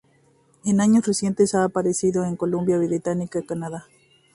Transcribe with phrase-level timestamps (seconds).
[0.65, 3.87] En años recientes, ha aparecido en Columbia Británica, Canadá.